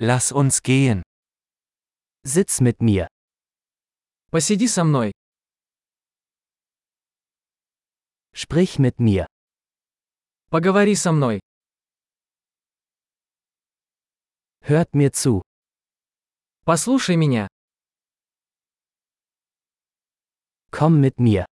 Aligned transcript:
Lass 0.00 0.30
uns 0.30 0.62
gehen. 0.62 1.02
Sitz 2.22 2.60
mit 2.60 2.80
mir. 2.80 3.08
Посиди 4.30 4.68
со 4.68 4.84
мной. 4.84 5.10
Sprich 8.32 8.78
mit 8.78 9.00
mir. 9.00 9.26
Поговори 10.50 10.94
со 10.94 11.10
мной. 11.10 11.40
Hört 14.60 14.94
mir 14.94 15.12
zu. 15.12 15.42
Послушай 16.64 17.16
меня. 17.16 17.48
Komm 20.70 21.00
mit 21.00 21.18
mir. 21.18 21.44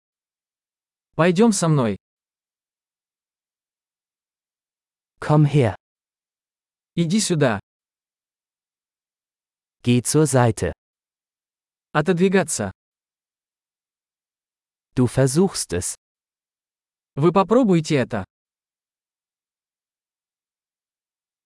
Пойдем 1.16 1.52
со 1.52 1.68
мной. 1.68 1.98
Komm 5.20 5.46
her. 5.46 5.76
Иди 6.94 7.20
сюда. 7.20 7.60
Geh 9.85 10.03
zur 10.03 10.27
Seite. 10.27 10.73
Отодвигаться. 11.93 12.71
Du 14.95 15.07
versuchst 15.07 15.73
es. 15.73 15.95
Вы 17.15 17.33
попробуйте 17.33 17.97
это. 17.97 18.25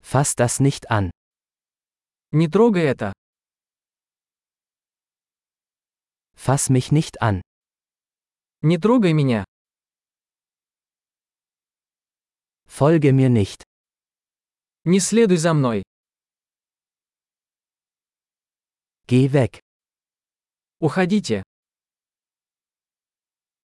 Fass 0.01 0.35
das 0.35 0.61
nicht 0.61 0.91
an. 0.91 1.11
Не 2.33 2.49
трогай 2.49 2.85
это. 2.85 3.13
Fass 6.35 6.69
mich 6.69 6.93
nicht 6.93 7.23
an. 7.23 7.41
Не 8.61 8.79
трогай 8.79 9.13
меня. 9.13 9.45
Folge 12.67 13.13
mir 13.13 13.31
nicht. 13.31 13.63
Не 14.85 15.01
следуй 15.01 15.39
за 15.39 15.55
мной. 15.55 15.85
Geh 19.09 19.33
weg. 19.33 19.61
Уходите. 20.81 21.43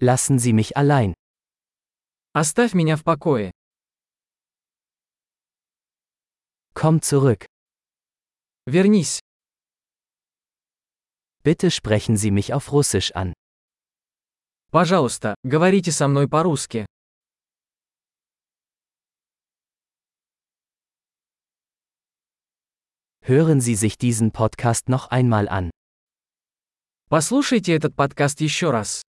Lassen 0.00 0.38
Sie 0.38 0.52
mich 0.52 0.76
allein. 0.76 1.14
Оставь 2.32 2.74
меня 2.74 2.96
в 2.96 3.04
покое. 3.04 3.50
Komm 6.74 7.02
zurück. 7.02 7.46
Вернись. 8.66 9.20
Bitte 11.42 11.70
sprechen 11.70 12.16
Sie 12.16 12.30
mich 12.30 12.52
auf 12.54 12.72
Russisch 12.72 13.10
an. 13.14 13.34
Пожалуйста, 14.70 15.34
говорите 15.42 15.90
со 15.90 16.06
мной 16.06 16.28
по-русски. 16.28 16.86
Hören 23.24 23.60
Sie 23.60 23.76
sich 23.76 23.96
diesen 23.96 24.32
Podcast 24.32 24.88
noch 24.88 25.10
einmal 25.10 25.48
an. 25.48 25.70
Послушайте 27.08 27.74
этот 27.74 27.94
подкаст 27.94 28.40
еще 28.40 28.70
раз. 28.70 29.02